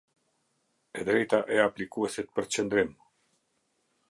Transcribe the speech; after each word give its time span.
E 0.99 1.03
drejta 1.09 1.39
e 1.57 1.61
aplikuesit 1.67 2.35
për 2.39 2.51
qëndrim. 2.57 2.97